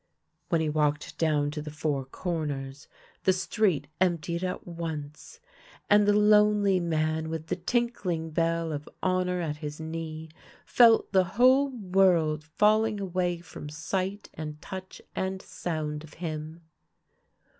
When 0.49 0.61
he 0.61 0.67
walked 0.67 1.19
down 1.19 1.51
to 1.51 1.61
the 1.61 1.69
Four 1.69 2.05
Corners 2.05 2.87
the 3.25 3.33
street 3.33 3.85
emptied 3.99 4.43
at 4.43 4.65
once, 4.65 5.39
and 5.91 6.07
the 6.07 6.17
lonely 6.19 6.79
man 6.79 7.29
with 7.29 7.45
the 7.49 7.55
tinkling 7.55 8.31
bell 8.31 8.71
of 8.73 8.89
honour 9.03 9.41
at 9.41 9.57
his 9.57 9.79
knee 9.79 10.29
felt 10.65 11.11
the 11.11 11.25
whole 11.37 11.69
world 11.69 12.43
falling 12.43 12.99
away 12.99 13.41
from 13.41 13.69
sight 13.69 14.27
and 14.33 14.59
touch 14.59 15.03
and 15.15 15.39
sound 15.39 16.03
of 16.03 16.15
him. 16.15 16.61